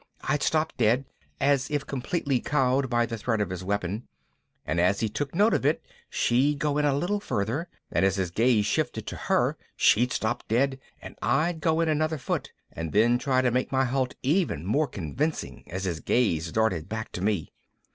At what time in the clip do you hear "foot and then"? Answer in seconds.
12.17-13.19